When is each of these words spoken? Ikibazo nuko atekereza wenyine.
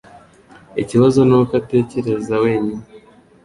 Ikibazo 0.81 1.19
nuko 1.27 1.53
atekereza 1.61 2.33
wenyine. 2.43 2.83